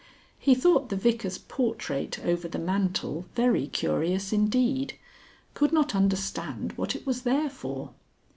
[0.39, 4.95] He thought the Vicar's portrait over the mantel very curious indeed,
[5.53, 7.91] could not understand what it was there for.